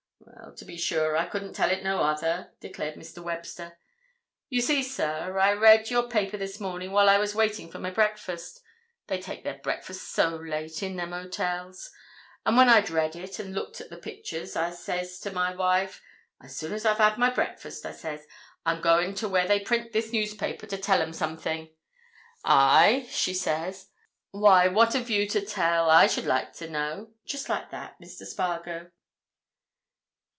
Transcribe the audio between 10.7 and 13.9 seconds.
in them hotels—and when I'd read it, and looked at